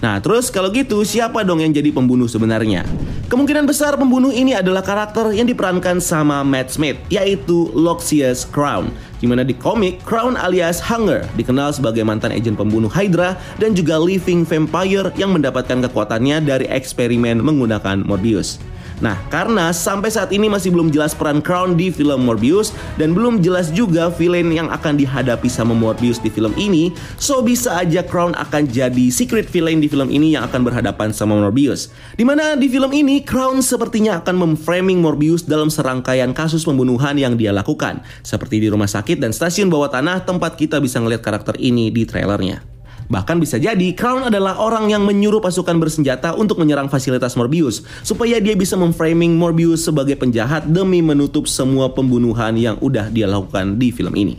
Nah, 0.00 0.16
terus 0.16 0.48
kalau 0.48 0.72
gitu 0.72 1.04
siapa 1.04 1.44
dong 1.44 1.60
yang 1.60 1.76
jadi 1.76 1.92
pembunuh 1.92 2.24
sebenarnya? 2.24 2.88
Kemungkinan 3.28 3.68
besar 3.68 4.00
pembunuh 4.00 4.32
ini 4.32 4.56
adalah 4.56 4.80
karakter 4.80 5.30
yang 5.36 5.44
diperankan 5.44 6.00
sama 6.00 6.40
Matt 6.40 6.72
Smith, 6.72 6.96
yaitu 7.12 7.68
Loxias 7.76 8.48
Crown. 8.48 8.88
Di 9.20 9.28
mana 9.28 9.44
di 9.44 9.52
komik, 9.52 10.00
Crown 10.08 10.40
alias 10.40 10.80
Hunger 10.80 11.28
dikenal 11.36 11.76
sebagai 11.76 12.00
mantan 12.00 12.32
agen 12.32 12.56
pembunuh 12.56 12.88
Hydra 12.88 13.36
dan 13.60 13.76
juga 13.76 14.00
living 14.00 14.48
vampire 14.48 15.12
yang 15.20 15.36
mendapatkan 15.36 15.84
kekuatannya 15.84 16.40
dari 16.48 16.64
eksperimen 16.72 17.44
menggunakan 17.44 18.00
Morbius. 18.00 18.56
Nah, 19.00 19.16
karena 19.32 19.72
sampai 19.72 20.12
saat 20.12 20.28
ini 20.28 20.46
masih 20.52 20.68
belum 20.70 20.92
jelas 20.92 21.16
peran 21.16 21.40
Crown 21.40 21.72
di 21.74 21.88
film 21.88 22.28
Morbius 22.28 22.76
dan 23.00 23.16
belum 23.16 23.40
jelas 23.40 23.72
juga 23.72 24.12
villain 24.12 24.52
yang 24.52 24.68
akan 24.68 25.00
dihadapi 25.00 25.48
sama 25.48 25.72
Morbius 25.72 26.20
di 26.20 26.28
film 26.28 26.52
ini, 26.60 26.92
so 27.16 27.40
bisa 27.40 27.80
aja 27.80 28.04
Crown 28.04 28.36
akan 28.36 28.68
jadi 28.68 29.08
secret 29.08 29.48
villain 29.48 29.80
di 29.80 29.88
film 29.88 30.12
ini 30.12 30.36
yang 30.36 30.44
akan 30.44 30.68
berhadapan 30.68 31.16
sama 31.16 31.32
Morbius. 31.40 31.88
Di 32.14 32.28
mana 32.28 32.60
di 32.60 32.68
film 32.68 32.92
ini 32.92 33.24
Crown 33.24 33.64
sepertinya 33.64 34.20
akan 34.20 34.36
memframing 34.36 35.00
Morbius 35.00 35.48
dalam 35.48 35.72
serangkaian 35.72 36.36
kasus 36.36 36.68
pembunuhan 36.68 37.16
yang 37.16 37.40
dia 37.40 37.56
lakukan, 37.56 38.04
seperti 38.20 38.60
di 38.60 38.68
rumah 38.68 38.88
sakit 38.88 39.16
dan 39.16 39.32
stasiun 39.32 39.72
bawah 39.72 39.88
tanah 39.88 40.28
tempat 40.28 40.60
kita 40.60 40.76
bisa 40.76 41.00
ngeliat 41.00 41.24
karakter 41.24 41.56
ini 41.56 41.88
di 41.88 42.04
trailernya. 42.04 42.79
Bahkan 43.10 43.42
bisa 43.42 43.58
jadi 43.58 43.90
Crown 43.98 44.30
adalah 44.30 44.62
orang 44.62 44.86
yang 44.86 45.02
menyuruh 45.02 45.42
pasukan 45.42 45.74
bersenjata 45.82 46.38
untuk 46.38 46.62
menyerang 46.62 46.86
fasilitas 46.86 47.34
Morbius 47.34 47.82
supaya 48.06 48.38
dia 48.38 48.54
bisa 48.54 48.78
memframing 48.78 49.34
Morbius 49.34 49.82
sebagai 49.82 50.14
penjahat 50.14 50.70
demi 50.70 51.02
menutup 51.02 51.50
semua 51.50 51.90
pembunuhan 51.90 52.54
yang 52.54 52.78
udah 52.78 53.10
dia 53.10 53.26
lakukan 53.26 53.82
di 53.82 53.90
film 53.90 54.14
ini. 54.14 54.38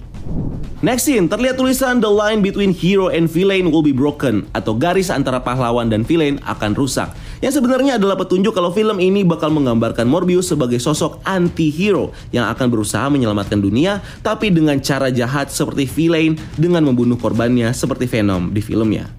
Next 0.81 1.05
scene, 1.05 1.29
terlihat 1.29 1.61
tulisan 1.61 2.01
The 2.01 2.09
line 2.09 2.41
between 2.41 2.73
hero 2.73 3.13
and 3.13 3.29
villain 3.29 3.69
will 3.69 3.85
be 3.85 3.93
broken 3.93 4.49
atau 4.57 4.73
garis 4.73 5.13
antara 5.13 5.37
pahlawan 5.37 5.93
dan 5.93 6.01
villain 6.01 6.41
akan 6.41 6.73
rusak. 6.73 7.13
Yang 7.41 7.57
sebenarnya 7.57 7.97
adalah 7.97 8.13
petunjuk 8.21 8.53
kalau 8.53 8.69
film 8.69 9.01
ini 9.01 9.25
bakal 9.25 9.49
menggambarkan 9.49 10.05
Morbius 10.05 10.53
sebagai 10.53 10.77
sosok 10.77 11.25
anti-hero 11.25 12.13
yang 12.29 12.45
akan 12.45 12.69
berusaha 12.69 13.09
menyelamatkan 13.09 13.57
dunia 13.57 13.97
tapi 14.21 14.53
dengan 14.53 14.77
cara 14.77 15.09
jahat 15.09 15.49
seperti 15.49 15.89
villain 15.89 16.37
dengan 16.53 16.85
membunuh 16.85 17.17
korbannya 17.17 17.73
seperti 17.73 18.05
Venom 18.05 18.53
di 18.53 18.61
filmnya. 18.61 19.09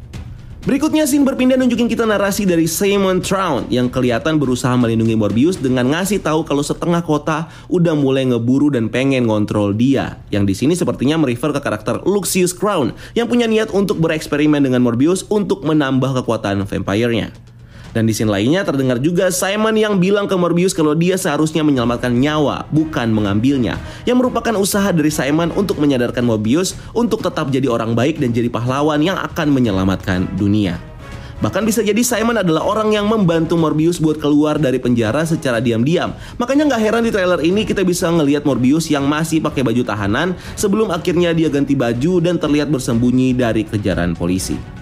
Berikutnya 0.62 1.02
scene 1.10 1.26
berpindah 1.26 1.58
nunjukin 1.58 1.90
kita 1.90 2.06
narasi 2.06 2.46
dari 2.46 2.70
Simon 2.70 3.18
Trout 3.18 3.66
yang 3.66 3.90
kelihatan 3.90 4.38
berusaha 4.38 4.70
melindungi 4.78 5.18
Morbius 5.18 5.58
dengan 5.58 5.90
ngasih 5.90 6.22
tahu 6.22 6.46
kalau 6.46 6.62
setengah 6.62 7.02
kota 7.02 7.50
udah 7.66 7.98
mulai 7.98 8.22
ngeburu 8.30 8.70
dan 8.70 8.86
pengen 8.86 9.26
ngontrol 9.26 9.74
dia. 9.74 10.22
Yang 10.30 10.44
di 10.46 10.54
sini 10.54 10.74
sepertinya 10.78 11.18
merefer 11.18 11.50
ke 11.50 11.58
karakter 11.58 12.06
Lucius 12.06 12.54
Crown 12.54 12.94
yang 13.18 13.26
punya 13.26 13.50
niat 13.50 13.74
untuk 13.74 13.98
bereksperimen 13.98 14.62
dengan 14.62 14.86
Morbius 14.86 15.26
untuk 15.26 15.66
menambah 15.66 16.22
kekuatan 16.22 16.62
vampire-nya. 16.62 17.51
Dan 17.92 18.08
di 18.08 18.16
scene 18.16 18.32
lainnya 18.32 18.64
terdengar 18.64 18.96
juga 18.98 19.28
Simon 19.28 19.76
yang 19.76 20.00
bilang 20.00 20.24
ke 20.24 20.32
Morbius 20.32 20.72
kalau 20.72 20.96
dia 20.96 21.20
seharusnya 21.20 21.60
menyelamatkan 21.60 22.12
nyawa, 22.12 22.64
bukan 22.72 23.12
mengambilnya. 23.12 23.76
Yang 24.08 24.24
merupakan 24.24 24.56
usaha 24.56 24.88
dari 24.90 25.12
Simon 25.12 25.52
untuk 25.52 25.76
menyadarkan 25.76 26.24
Morbius 26.24 26.72
untuk 26.96 27.20
tetap 27.20 27.52
jadi 27.52 27.68
orang 27.68 27.92
baik 27.92 28.16
dan 28.16 28.32
jadi 28.32 28.48
pahlawan 28.48 29.04
yang 29.04 29.20
akan 29.20 29.52
menyelamatkan 29.52 30.24
dunia. 30.40 30.80
Bahkan 31.42 31.66
bisa 31.66 31.82
jadi 31.82 31.98
Simon 32.06 32.38
adalah 32.38 32.62
orang 32.62 32.94
yang 32.94 33.10
membantu 33.10 33.58
Morbius 33.58 33.98
buat 33.98 34.22
keluar 34.22 34.62
dari 34.62 34.78
penjara 34.78 35.26
secara 35.26 35.58
diam-diam. 35.58 36.14
Makanya 36.38 36.70
nggak 36.70 36.82
heran 36.86 37.02
di 37.02 37.10
trailer 37.10 37.42
ini 37.42 37.66
kita 37.66 37.82
bisa 37.82 38.06
ngelihat 38.14 38.46
Morbius 38.46 38.86
yang 38.86 39.10
masih 39.10 39.42
pakai 39.42 39.66
baju 39.66 39.82
tahanan 39.82 40.38
sebelum 40.54 40.94
akhirnya 40.94 41.34
dia 41.34 41.50
ganti 41.50 41.74
baju 41.74 42.22
dan 42.22 42.38
terlihat 42.38 42.70
bersembunyi 42.70 43.34
dari 43.34 43.66
kejaran 43.66 44.14
polisi. 44.14 44.81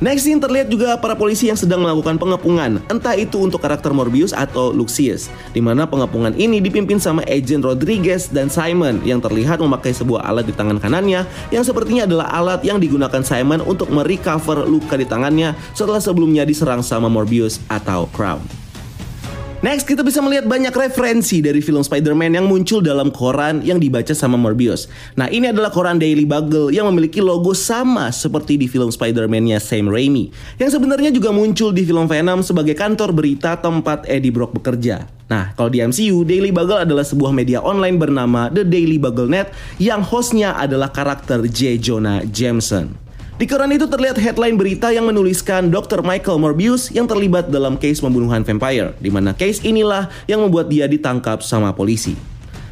Next 0.00 0.24
scene 0.24 0.40
terlihat 0.40 0.72
juga 0.72 0.96
para 0.96 1.12
polisi 1.12 1.52
yang 1.52 1.60
sedang 1.60 1.84
melakukan 1.84 2.16
pengepungan, 2.16 2.80
entah 2.88 3.12
itu 3.12 3.36
untuk 3.36 3.60
karakter 3.60 3.92
Morbius 3.92 4.32
atau 4.32 4.72
Lucius, 4.72 5.28
di 5.52 5.60
mana 5.60 5.84
pengepungan 5.84 6.32
ini 6.40 6.56
dipimpin 6.56 6.96
sama 6.96 7.20
Agent 7.28 7.60
Rodriguez 7.60 8.32
dan 8.32 8.48
Simon 8.48 9.04
yang 9.04 9.20
terlihat 9.20 9.60
memakai 9.60 9.92
sebuah 9.92 10.24
alat 10.24 10.48
di 10.48 10.56
tangan 10.56 10.80
kanannya 10.80 11.28
yang 11.52 11.64
sepertinya 11.68 12.08
adalah 12.08 12.32
alat 12.32 12.64
yang 12.64 12.80
digunakan 12.80 13.20
Simon 13.20 13.60
untuk 13.60 13.92
merecover 13.92 14.64
luka 14.64 14.96
di 14.96 15.04
tangannya 15.04 15.52
setelah 15.76 16.00
sebelumnya 16.00 16.48
diserang 16.48 16.80
sama 16.80 17.12
Morbius 17.12 17.60
atau 17.68 18.08
Crown. 18.08 18.69
Next, 19.60 19.84
kita 19.84 20.00
bisa 20.00 20.24
melihat 20.24 20.48
banyak 20.48 20.72
referensi 20.72 21.44
dari 21.44 21.60
film 21.60 21.84
Spider-Man 21.84 22.32
yang 22.32 22.48
muncul 22.48 22.80
dalam 22.80 23.12
koran 23.12 23.60
yang 23.60 23.76
dibaca 23.76 24.16
sama 24.16 24.40
Morbius. 24.40 24.88
Nah, 25.20 25.28
ini 25.28 25.52
adalah 25.52 25.68
koran 25.68 26.00
Daily 26.00 26.24
Bugle 26.24 26.72
yang 26.72 26.88
memiliki 26.88 27.20
logo 27.20 27.52
sama 27.52 28.08
seperti 28.08 28.56
di 28.56 28.64
film 28.72 28.88
Spider-Man-nya 28.88 29.60
Sam 29.60 29.92
Raimi. 29.92 30.32
Yang 30.56 30.80
sebenarnya 30.80 31.12
juga 31.12 31.28
muncul 31.28 31.76
di 31.76 31.84
film 31.84 32.08
Venom 32.08 32.40
sebagai 32.40 32.72
kantor 32.72 33.12
berita 33.12 33.60
tempat 33.60 34.08
Eddie 34.08 34.32
Brock 34.32 34.56
bekerja. 34.56 35.04
Nah, 35.28 35.52
kalau 35.52 35.68
di 35.68 35.84
MCU, 35.84 36.24
Daily 36.24 36.56
Bugle 36.56 36.80
adalah 36.80 37.04
sebuah 37.04 37.28
media 37.28 37.60
online 37.60 38.00
bernama 38.00 38.48
The 38.48 38.64
Daily 38.64 38.96
Bugle 38.96 39.28
Net 39.28 39.52
yang 39.76 40.00
hostnya 40.00 40.56
adalah 40.56 40.88
karakter 40.88 41.44
J. 41.44 41.76
Jonah 41.76 42.24
Jameson. 42.24 43.09
Di 43.40 43.48
koran 43.48 43.72
itu 43.72 43.88
terlihat 43.88 44.20
headline 44.20 44.60
berita 44.60 44.92
yang 44.92 45.08
menuliskan 45.08 45.72
Dr. 45.72 46.04
Michael 46.04 46.36
Morbius 46.36 46.92
yang 46.92 47.08
terlibat 47.08 47.48
dalam 47.48 47.80
case 47.80 48.04
pembunuhan 48.04 48.44
vampire, 48.44 48.92
di 49.00 49.08
mana 49.08 49.32
case 49.32 49.64
inilah 49.64 50.12
yang 50.28 50.44
membuat 50.44 50.68
dia 50.68 50.84
ditangkap 50.84 51.40
sama 51.40 51.72
polisi. 51.72 52.20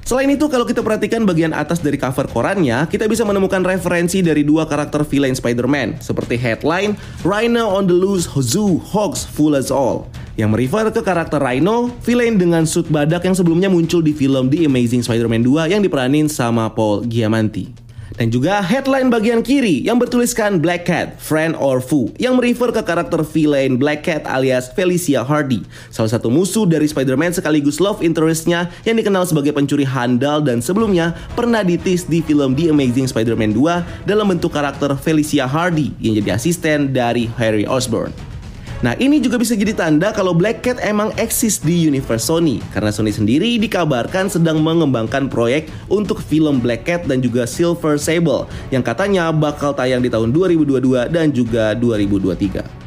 Selain 0.04 0.28
itu, 0.28 0.44
kalau 0.52 0.68
kita 0.68 0.84
perhatikan 0.84 1.24
bagian 1.24 1.56
atas 1.56 1.80
dari 1.80 1.96
cover 1.96 2.28
korannya, 2.28 2.84
kita 2.84 3.08
bisa 3.08 3.24
menemukan 3.24 3.64
referensi 3.64 4.20
dari 4.20 4.44
dua 4.44 4.68
karakter 4.68 5.08
villain 5.08 5.32
Spider-Man, 5.32 6.04
seperti 6.04 6.36
headline 6.36 7.00
Rhino 7.24 7.64
on 7.72 7.88
the 7.88 7.96
Loose 7.96 8.28
Zoo 8.36 8.76
Hogs 8.92 9.24
Full 9.24 9.56
as 9.56 9.72
All, 9.72 10.04
yang 10.36 10.52
merefer 10.52 10.92
ke 10.92 11.00
karakter 11.00 11.40
Rhino, 11.40 11.96
villain 12.04 12.36
dengan 12.36 12.68
suit 12.68 12.92
badak 12.92 13.24
yang 13.24 13.32
sebelumnya 13.32 13.72
muncul 13.72 14.04
di 14.04 14.12
film 14.12 14.52
The 14.52 14.68
Amazing 14.68 15.00
Spider-Man 15.00 15.48
2 15.48 15.72
yang 15.72 15.80
diperanin 15.80 16.28
sama 16.28 16.68
Paul 16.68 17.08
Giamatti. 17.08 17.87
Dan 18.18 18.34
juga 18.34 18.58
headline 18.58 19.14
bagian 19.14 19.46
kiri 19.46 19.86
yang 19.86 20.02
bertuliskan 20.02 20.58
Black 20.58 20.90
Cat, 20.90 21.14
Friend 21.22 21.54
or 21.54 21.78
Foe 21.78 22.10
yang 22.18 22.34
merefer 22.34 22.74
ke 22.74 22.82
karakter 22.82 23.22
villain 23.22 23.78
Black 23.78 24.10
Cat 24.10 24.26
alias 24.26 24.74
Felicia 24.74 25.22
Hardy, 25.22 25.62
salah 25.94 26.10
satu 26.10 26.26
musuh 26.26 26.66
dari 26.66 26.90
Spider-Man 26.90 27.38
sekaligus 27.38 27.78
love 27.78 28.02
interestnya 28.02 28.74
yang 28.82 28.98
dikenal 28.98 29.22
sebagai 29.22 29.54
pencuri 29.54 29.86
handal 29.86 30.42
dan 30.42 30.58
sebelumnya 30.58 31.14
pernah 31.38 31.62
ditis 31.62 32.10
di 32.10 32.18
film 32.18 32.58
The 32.58 32.74
Amazing 32.74 33.06
Spider-Man 33.06 33.54
2 33.54 34.10
dalam 34.10 34.26
bentuk 34.34 34.50
karakter 34.50 34.98
Felicia 34.98 35.46
Hardy 35.46 35.94
yang 36.02 36.18
jadi 36.18 36.34
asisten 36.34 36.90
dari 36.90 37.30
Harry 37.38 37.70
Osborn. 37.70 38.37
Nah 38.78 38.94
ini 39.02 39.18
juga 39.18 39.42
bisa 39.42 39.58
jadi 39.58 39.74
tanda 39.74 40.14
kalau 40.14 40.30
Black 40.30 40.62
Cat 40.62 40.78
emang 40.78 41.10
eksis 41.18 41.58
di 41.58 41.90
universe 41.90 42.30
Sony. 42.30 42.62
Karena 42.70 42.94
Sony 42.94 43.10
sendiri 43.10 43.58
dikabarkan 43.58 44.30
sedang 44.30 44.62
mengembangkan 44.62 45.26
proyek 45.26 45.66
untuk 45.90 46.22
film 46.22 46.62
Black 46.62 46.86
Cat 46.86 47.02
dan 47.10 47.18
juga 47.18 47.42
Silver 47.48 47.98
Sable 47.98 48.46
Yang 48.70 48.94
katanya 48.94 49.34
bakal 49.34 49.74
tayang 49.74 49.98
di 49.98 50.10
tahun 50.12 50.30
2022 50.30 51.10
dan 51.10 51.34
juga 51.34 51.74
2023 51.74 52.77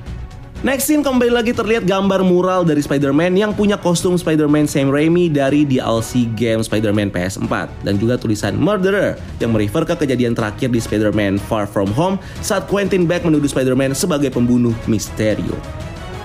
Next 0.62 0.86
scene 0.86 1.02
kembali 1.02 1.34
lagi 1.34 1.58
terlihat 1.58 1.90
gambar 1.90 2.22
mural 2.22 2.62
dari 2.62 2.86
Spider-Man 2.86 3.34
yang 3.34 3.50
punya 3.50 3.82
kostum 3.82 4.14
Spider-Man 4.14 4.70
Sam 4.70 4.94
Raimi 4.94 5.26
dari 5.26 5.66
DLC 5.66 6.30
game 6.38 6.62
Spider-Man 6.62 7.10
PS4 7.10 7.82
dan 7.82 7.98
juga 7.98 8.14
tulisan 8.22 8.54
Murderer 8.62 9.18
yang 9.42 9.58
merefer 9.58 9.82
ke 9.90 10.06
kejadian 10.06 10.38
terakhir 10.38 10.70
di 10.70 10.78
Spider-Man 10.78 11.42
Far 11.50 11.66
From 11.66 11.90
Home 11.98 12.22
saat 12.46 12.70
Quentin 12.70 13.10
Beck 13.10 13.26
menuduh 13.26 13.50
Spider-Man 13.50 13.98
sebagai 13.98 14.30
pembunuh 14.30 14.78
Mysterio. 14.86 15.58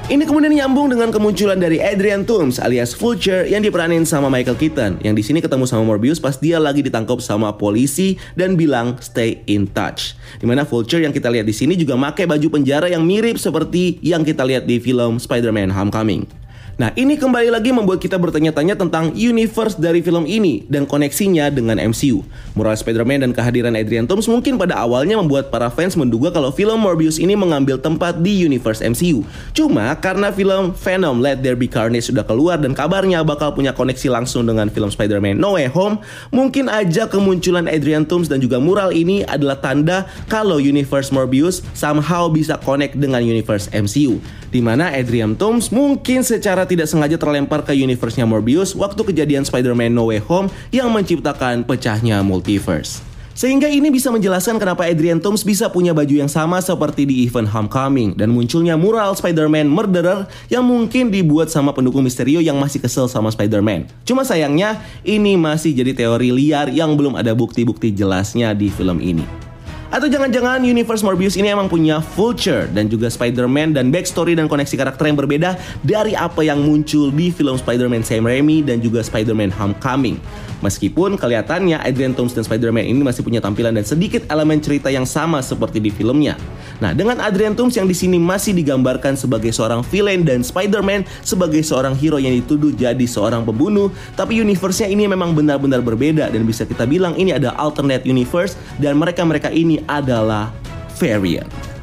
Ini 0.06 0.22
kemudian 0.22 0.54
nyambung 0.54 0.86
dengan 0.86 1.10
kemunculan 1.10 1.58
dari 1.58 1.82
Adrian 1.82 2.22
Toomes 2.22 2.62
alias 2.62 2.94
Vulture 2.94 3.42
yang 3.50 3.58
diperanin 3.58 4.06
sama 4.06 4.30
Michael 4.30 4.54
Keaton 4.54 5.02
yang 5.02 5.18
di 5.18 5.22
sini 5.26 5.42
ketemu 5.42 5.66
sama 5.66 5.82
Morbius 5.82 6.22
pas 6.22 6.38
dia 6.38 6.62
lagi 6.62 6.78
ditangkap 6.78 7.18
sama 7.18 7.50
polisi 7.58 8.14
dan 8.38 8.54
bilang 8.54 8.94
stay 9.02 9.42
in 9.50 9.66
touch. 9.66 10.14
Di 10.38 10.46
mana 10.46 10.62
Vulture 10.62 11.02
yang 11.02 11.10
kita 11.10 11.26
lihat 11.26 11.42
di 11.42 11.50
sini 11.50 11.75
juga 11.75 11.98
pakai 11.98 12.22
baju 12.22 12.54
penjara 12.54 12.86
yang 12.86 13.02
mirip 13.02 13.34
seperti 13.34 13.98
yang 13.98 14.22
kita 14.22 14.46
lihat 14.46 14.70
di 14.70 14.78
film 14.78 15.18
Spider-Man 15.18 15.75
Homecoming. 15.75 16.46
Nah, 16.76 16.92
ini 16.92 17.16
kembali 17.16 17.49
lagi 17.49 17.73
membuat 17.73 18.04
kita 18.04 18.21
bertanya-tanya 18.21 18.76
tentang 18.76 19.16
universe 19.16 19.80
dari 19.80 20.04
film 20.04 20.28
ini 20.28 20.61
dan 20.68 20.85
koneksinya 20.85 21.49
dengan 21.49 21.80
MCU. 21.80 22.21
Mural 22.52 22.76
Spider-Man 22.76 23.25
dan 23.25 23.33
kehadiran 23.33 23.73
Adrian 23.73 24.04
Toomes 24.04 24.28
mungkin 24.28 24.61
pada 24.61 24.76
awalnya 24.76 25.16
membuat 25.16 25.49
para 25.49 25.73
fans 25.73 25.97
menduga 25.97 26.28
kalau 26.28 26.52
film 26.52 26.76
Morbius 26.85 27.16
ini 27.16 27.33
mengambil 27.33 27.80
tempat 27.80 28.21
di 28.21 28.45
universe 28.45 28.85
MCU. 28.85 29.25
Cuma 29.56 29.97
karena 29.97 30.28
film 30.28 30.76
Venom 30.76 31.25
Let 31.25 31.40
There 31.40 31.56
Be 31.56 31.64
Carnage 31.64 32.12
sudah 32.12 32.28
keluar 32.28 32.61
dan 32.61 32.76
kabarnya 32.76 33.25
bakal 33.25 33.56
punya 33.56 33.73
koneksi 33.73 34.12
langsung 34.12 34.45
dengan 34.45 34.68
film 34.68 34.92
Spider-Man 34.92 35.40
No 35.40 35.56
Way 35.56 35.73
Home, 35.73 36.04
mungkin 36.28 36.68
aja 36.68 37.09
kemunculan 37.09 37.73
Adrian 37.73 38.04
Toomes 38.04 38.28
dan 38.28 38.45
juga 38.45 38.61
mural 38.61 38.92
ini 38.92 39.25
adalah 39.25 39.56
tanda 39.64 40.04
kalau 40.28 40.61
universe 40.61 41.09
Morbius 41.09 41.64
somehow 41.73 42.28
bisa 42.28 42.61
connect 42.61 43.00
dengan 43.00 43.25
universe 43.25 43.73
MCU. 43.73 44.21
Di 44.52 44.61
mana 44.61 44.92
Adrian 44.92 45.33
Toomes 45.40 45.73
mungkin 45.73 46.21
secara 46.21 46.65
tidak 46.68 46.90
sengaja 46.90 47.16
terlempar 47.16 47.62
ke 47.62 47.73
universe-nya 47.73 48.26
Morbius 48.26 48.75
waktu 48.75 49.00
kejadian 49.00 49.46
Spider-Man 49.46 49.94
No 49.94 50.11
Way 50.11 50.20
Home 50.26 50.50
yang 50.75 50.90
menciptakan 50.90 51.62
pecahnya 51.62 52.20
multiverse. 52.26 53.06
Sehingga 53.37 53.68
ini 53.68 53.92
bisa 53.92 54.08
menjelaskan 54.08 54.56
kenapa 54.56 54.88
Adrian 54.88 55.20
Toomes 55.20 55.44
bisa 55.44 55.68
punya 55.68 55.92
baju 55.92 56.25
yang 56.25 56.32
sama 56.32 56.56
seperti 56.64 57.04
di 57.04 57.28
event 57.28 57.44
Homecoming 57.44 58.16
dan 58.16 58.32
munculnya 58.32 58.80
mural 58.80 59.12
Spider-Man 59.12 59.68
Murderer 59.68 60.25
yang 60.49 60.64
mungkin 60.64 61.12
dibuat 61.12 61.52
sama 61.52 61.76
pendukung 61.76 62.00
Misterio 62.00 62.40
yang 62.40 62.56
masih 62.56 62.80
kesel 62.80 63.12
sama 63.12 63.28
Spider-Man. 63.28 63.92
Cuma 64.08 64.25
sayangnya 64.25 64.80
ini 65.04 65.37
masih 65.37 65.76
jadi 65.76 65.92
teori 65.92 66.32
liar 66.32 66.73
yang 66.73 66.96
belum 66.96 67.12
ada 67.12 67.37
bukti-bukti 67.37 67.92
jelasnya 67.92 68.56
di 68.56 68.73
film 68.73 69.04
ini. 69.04 69.46
Atau 69.87 70.11
jangan-jangan 70.11 70.66
universe 70.66 71.07
Morbius 71.07 71.38
ini 71.38 71.47
emang 71.55 71.71
punya 71.71 72.02
Vulture 72.19 72.66
dan 72.75 72.90
juga 72.90 73.07
Spider-Man 73.07 73.78
dan 73.78 73.95
backstory 73.95 74.35
dan 74.35 74.50
koneksi 74.50 74.75
karakter 74.75 75.07
yang 75.07 75.19
berbeda 75.19 75.55
dari 75.87 76.19
apa 76.19 76.43
yang 76.43 76.59
muncul 76.59 77.14
di 77.14 77.31
film 77.31 77.55
Spider-Man 77.55 78.02
Sam 78.02 78.26
Raimi 78.26 78.66
dan 78.66 78.83
juga 78.83 79.07
Spider-Man 79.07 79.55
Homecoming. 79.55 80.19
Meskipun 80.64 81.20
kelihatannya 81.20 81.76
Adrian 81.84 82.16
Toomes 82.16 82.32
dan 82.32 82.40
Spider-Man 82.40 82.88
ini 82.88 83.04
masih 83.04 83.20
punya 83.20 83.44
tampilan 83.44 83.76
dan 83.76 83.84
sedikit 83.84 84.25
elemen 84.32 84.56
cerita 84.64 84.88
yang 84.88 85.04
sama 85.04 85.44
seperti 85.44 85.84
di 85.84 85.92
filmnya. 85.92 86.40
Nah, 86.80 86.96
dengan 86.96 87.20
Adrian 87.20 87.52
Toomes 87.52 87.76
yang 87.76 87.84
di 87.84 87.96
sini 87.96 88.16
masih 88.16 88.56
digambarkan 88.56 89.16
sebagai 89.20 89.52
seorang 89.52 89.84
villain 89.84 90.25
dan 90.25 90.40
Spider-Man 90.40 91.04
sebagai 91.20 91.60
seorang 91.60 91.92
hero 91.92 92.16
yang 92.16 92.32
dituduh 92.40 92.72
jadi 92.72 93.04
seorang 93.04 93.44
pembunuh, 93.44 93.92
tapi 94.16 94.40
universe-nya 94.40 94.88
ini 94.88 95.04
memang 95.04 95.36
benar-benar 95.36 95.84
berbeda 95.84 96.32
dan 96.32 96.42
bisa 96.48 96.64
kita 96.64 96.88
bilang 96.88 97.12
ini 97.20 97.36
ada 97.36 97.52
alternate 97.60 98.08
universe 98.08 98.56
dan 98.80 98.96
mereka-mereka 98.96 99.52
ini 99.52 99.84
adalah 99.84 100.52
variant. 100.96 101.75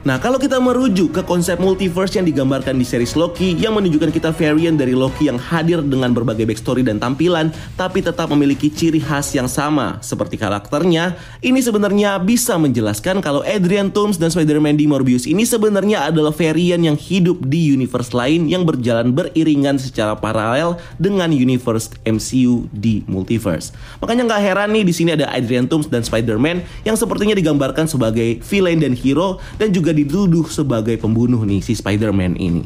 Nah, 0.00 0.16
kalau 0.16 0.40
kita 0.40 0.56
merujuk 0.56 1.12
ke 1.12 1.20
konsep 1.28 1.60
multiverse 1.60 2.16
yang 2.16 2.24
digambarkan 2.24 2.72
di 2.72 2.88
series 2.88 3.12
Loki 3.20 3.52
yang 3.60 3.76
menunjukkan 3.76 4.08
kita 4.08 4.32
variant 4.32 4.80
dari 4.80 4.96
Loki 4.96 5.28
yang 5.28 5.36
hadir 5.36 5.84
dengan 5.84 6.16
berbagai 6.16 6.48
backstory 6.48 6.80
dan 6.80 6.96
tampilan 6.96 7.52
tapi 7.76 8.00
tetap 8.00 8.32
memiliki 8.32 8.72
ciri 8.72 8.96
khas 8.96 9.36
yang 9.36 9.44
sama 9.44 10.00
seperti 10.00 10.40
karakternya, 10.40 11.20
ini 11.44 11.60
sebenarnya 11.60 12.16
bisa 12.16 12.56
menjelaskan 12.56 13.20
kalau 13.20 13.44
Adrian 13.44 13.92
Toomes 13.92 14.16
dan 14.16 14.32
Spider-Man 14.32 14.80
di 14.80 14.88
Morbius 14.88 15.28
ini 15.28 15.44
sebenarnya 15.44 16.08
adalah 16.08 16.32
variant 16.32 16.80
yang 16.80 16.96
hidup 16.96 17.44
di 17.44 17.76
universe 17.76 18.16
lain 18.16 18.48
yang 18.48 18.64
berjalan 18.64 19.12
beriringan 19.12 19.76
secara 19.76 20.16
paralel 20.16 20.80
dengan 20.96 21.28
universe 21.28 21.92
MCU 22.08 22.72
di 22.72 23.04
multiverse. 23.04 23.76
Makanya 24.00 24.32
nggak 24.32 24.40
heran 24.48 24.72
nih 24.72 24.84
di 24.88 24.96
sini 24.96 25.12
ada 25.12 25.28
Adrian 25.28 25.68
Toomes 25.68 25.92
dan 25.92 26.00
Spider-Man 26.00 26.64
yang 26.88 26.96
sepertinya 26.96 27.36
digambarkan 27.36 27.84
sebagai 27.84 28.40
villain 28.48 28.80
dan 28.80 28.96
hero 28.96 29.36
dan 29.60 29.68
juga 29.76 29.89
juga 29.90 30.06
dituduh 30.06 30.46
sebagai 30.46 30.94
pembunuh 31.02 31.42
nih 31.42 31.58
si 31.66 31.74
Spider-Man 31.74 32.38
ini. 32.38 32.62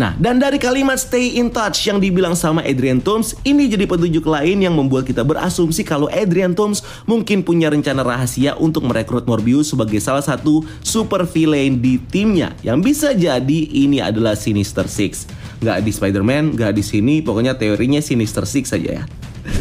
Nah, 0.00 0.16
dan 0.16 0.40
dari 0.40 0.56
kalimat 0.56 0.96
stay 0.96 1.36
in 1.36 1.52
touch 1.52 1.84
yang 1.84 2.00
dibilang 2.00 2.32
sama 2.32 2.64
Adrian 2.64 3.04
Toomes, 3.04 3.36
ini 3.44 3.68
jadi 3.68 3.84
petunjuk 3.84 4.24
lain 4.24 4.64
yang 4.64 4.72
membuat 4.72 5.04
kita 5.04 5.20
berasumsi 5.20 5.84
kalau 5.84 6.08
Adrian 6.08 6.56
Toomes 6.56 6.80
mungkin 7.04 7.44
punya 7.44 7.68
rencana 7.68 8.00
rahasia 8.00 8.56
untuk 8.56 8.88
merekrut 8.88 9.28
Morbius 9.28 9.76
sebagai 9.76 10.00
salah 10.00 10.24
satu 10.24 10.64
super 10.80 11.28
villain 11.28 11.84
di 11.84 12.00
timnya. 12.00 12.56
Yang 12.64 12.78
bisa 12.80 13.08
jadi 13.12 13.60
ini 13.68 14.00
adalah 14.00 14.32
Sinister 14.40 14.88
Six. 14.88 15.28
Gak 15.60 15.84
di 15.84 15.92
Spider-Man, 15.92 16.56
gak 16.56 16.80
di 16.80 16.84
sini, 16.86 17.20
pokoknya 17.20 17.60
teorinya 17.60 18.00
Sinister 18.00 18.48
Six 18.48 18.72
saja 18.72 19.04
ya. 19.04 19.19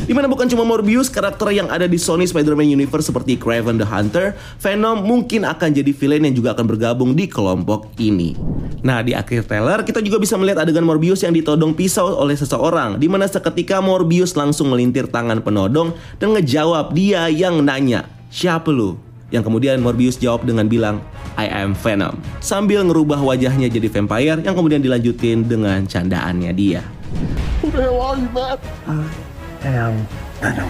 Di 0.09 0.17
mana 0.17 0.25
bukan 0.25 0.49
cuma 0.49 0.65
Morbius, 0.65 1.05
karakter 1.05 1.53
yang 1.53 1.69
ada 1.69 1.85
di 1.85 1.93
Sony 2.01 2.25
Spider-Man 2.25 2.65
Universe 2.65 3.13
seperti 3.13 3.37
Kraven 3.37 3.77
the 3.77 3.85
Hunter, 3.85 4.33
Venom 4.57 5.05
mungkin 5.05 5.45
akan 5.45 5.69
jadi 5.69 5.93
villain 5.93 6.25
yang 6.25 6.33
juga 6.33 6.57
akan 6.57 6.65
bergabung 6.65 7.13
di 7.13 7.29
kelompok 7.29 7.93
ini. 8.01 8.33
Nah, 8.81 9.05
di 9.05 9.13
akhir 9.13 9.45
trailer 9.45 9.85
kita 9.85 10.01
juga 10.01 10.17
bisa 10.17 10.33
melihat 10.33 10.65
adegan 10.65 10.81
Morbius 10.81 11.21
yang 11.21 11.29
ditodong 11.29 11.77
pisau 11.77 12.09
oleh 12.09 12.33
seseorang, 12.33 12.97
di 12.97 13.05
mana 13.05 13.29
seketika 13.29 13.85
Morbius 13.85 14.33
langsung 14.33 14.73
melintir 14.73 15.05
tangan 15.13 15.45
penodong 15.45 15.93
dan 16.17 16.33
ngejawab 16.33 16.89
dia 16.97 17.29
yang 17.29 17.61
nanya, 17.61 18.09
"Siapa 18.33 18.73
lu?" 18.73 18.97
Yang 19.29 19.45
kemudian 19.45 19.77
Morbius 19.77 20.17
jawab 20.17 20.41
dengan 20.41 20.65
bilang, 20.65 21.05
I 21.37 21.45
am 21.53 21.77
Venom. 21.77 22.17
Sambil 22.41 22.81
ngerubah 22.81 23.21
wajahnya 23.21 23.69
jadi 23.69 23.85
vampire 23.93 24.41
yang 24.41 24.57
kemudian 24.57 24.81
dilanjutin 24.81 25.45
dengan 25.45 25.85
candaannya 25.85 26.49
dia. 26.57 26.81
Who 27.61 27.69
the 27.69 27.85
hell 27.85 28.01
are 28.01 28.17
you, 28.17 28.25
man? 28.33 28.57
Venom. 29.59 29.95
Venom. 30.39 30.69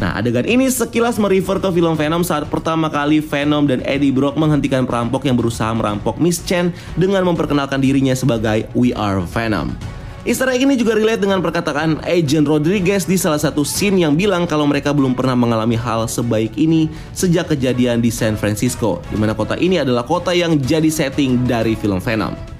Nah, 0.00 0.16
adegan 0.16 0.48
ini 0.48 0.64
sekilas 0.72 1.20
merefer 1.20 1.60
ke 1.60 1.68
film 1.68 1.94
Venom 2.00 2.24
saat 2.24 2.48
pertama 2.48 2.88
kali 2.88 3.20
Venom 3.20 3.68
dan 3.68 3.84
Eddie 3.84 4.08
Brock 4.08 4.40
menghentikan 4.40 4.88
perampok 4.88 5.28
yang 5.28 5.36
berusaha 5.36 5.68
merampok 5.76 6.16
Miss 6.16 6.40
Chen 6.40 6.72
dengan 6.96 7.28
memperkenalkan 7.28 7.84
dirinya 7.84 8.16
sebagai 8.16 8.64
We 8.72 8.96
Are 8.96 9.20
Venom. 9.20 9.76
Easter 10.24 10.48
egg 10.48 10.64
ini 10.64 10.78
juga 10.78 10.94
relate 10.94 11.18
dengan 11.18 11.42
perkataan 11.42 11.98
Agent 12.06 12.46
Rodriguez 12.46 13.04
di 13.04 13.18
salah 13.18 13.42
satu 13.42 13.66
scene 13.66 14.06
yang 14.06 14.14
bilang 14.16 14.46
kalau 14.46 14.64
mereka 14.64 14.94
belum 14.94 15.18
pernah 15.18 15.34
mengalami 15.34 15.74
hal 15.76 16.06
sebaik 16.06 16.54
ini 16.56 16.86
sejak 17.10 17.52
kejadian 17.52 17.98
di 18.00 18.08
San 18.08 18.38
Francisco, 18.38 19.02
di 19.10 19.18
mana 19.18 19.34
kota 19.34 19.58
ini 19.58 19.82
adalah 19.82 20.06
kota 20.06 20.30
yang 20.30 20.56
jadi 20.56 20.88
setting 20.88 21.42
dari 21.44 21.74
film 21.76 21.98
Venom. 21.98 22.51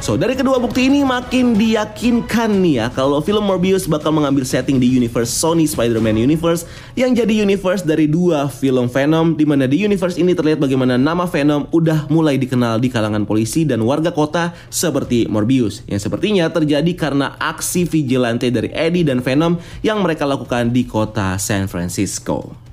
So, 0.00 0.16
dari 0.16 0.32
kedua 0.32 0.56
bukti 0.56 0.88
ini 0.88 1.04
makin 1.04 1.52
diyakinkan 1.52 2.64
nih 2.64 2.74
ya 2.80 2.86
kalau 2.88 3.20
film 3.20 3.44
Morbius 3.44 3.84
bakal 3.84 4.16
mengambil 4.16 4.48
setting 4.48 4.80
di 4.80 4.88
universe 4.88 5.28
Sony 5.28 5.68
Spider-Man 5.68 6.16
Universe 6.16 6.64
yang 6.96 7.12
jadi 7.12 7.44
universe 7.44 7.84
dari 7.84 8.08
dua 8.08 8.48
film 8.48 8.88
Venom 8.88 9.36
di 9.36 9.44
mana 9.44 9.68
di 9.68 9.84
universe 9.84 10.16
ini 10.16 10.32
terlihat 10.32 10.56
bagaimana 10.56 10.96
nama 10.96 11.28
Venom 11.28 11.68
udah 11.68 12.08
mulai 12.08 12.40
dikenal 12.40 12.80
di 12.80 12.88
kalangan 12.88 13.28
polisi 13.28 13.68
dan 13.68 13.84
warga 13.84 14.08
kota 14.08 14.56
seperti 14.72 15.28
Morbius 15.28 15.84
yang 15.84 16.00
sepertinya 16.00 16.48
terjadi 16.48 16.96
karena 16.96 17.36
aksi 17.36 17.84
vigilante 17.84 18.48
dari 18.48 18.72
Eddie 18.72 19.04
dan 19.04 19.20
Venom 19.20 19.60
yang 19.84 20.00
mereka 20.00 20.24
lakukan 20.24 20.72
di 20.72 20.88
kota 20.88 21.36
San 21.36 21.68
Francisco. 21.68 22.69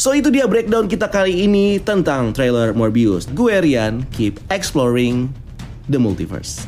So 0.00 0.16
itu 0.16 0.32
dia 0.32 0.48
breakdown 0.48 0.88
kita 0.88 1.12
kali 1.12 1.44
ini 1.44 1.76
tentang 1.76 2.32
trailer 2.32 2.72
Morbius. 2.72 3.28
Gue 3.36 3.60
Rian, 3.60 4.08
keep 4.16 4.40
exploring 4.48 5.28
the 5.92 6.00
multiverse. 6.00 6.64